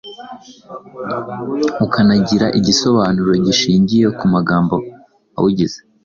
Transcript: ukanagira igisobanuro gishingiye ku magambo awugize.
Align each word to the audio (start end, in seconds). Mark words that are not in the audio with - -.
ukanagira 1.85 2.47
igisobanuro 2.59 3.31
gishingiye 3.45 4.05
ku 4.17 4.25
magambo 4.33 4.75
awugize. 5.37 5.77